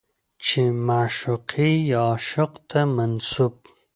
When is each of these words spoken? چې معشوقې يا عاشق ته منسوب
چې 0.43 0.61
معشوقې 0.87 1.71
يا 1.91 2.03
عاشق 2.09 2.51
ته 2.69 2.79
منسوب 2.95 3.53